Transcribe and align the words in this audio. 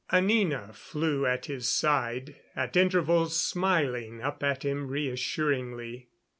Anina 0.11 0.71
flew 0.73 1.27
at 1.27 1.45
his 1.45 1.69
side, 1.69 2.35
at 2.55 2.75
intervals 2.75 3.39
smiling 3.39 4.19
up 4.19 4.41
at 4.41 4.63
him 4.65 4.87
reassuringly. 4.87 6.09